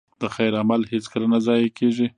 د 0.21 0.23
خیر 0.35 0.53
عمل 0.61 0.81
هېڅکله 0.91 1.25
نه 1.33 1.39
ضایع 1.47 1.69
کېږي. 1.77 2.07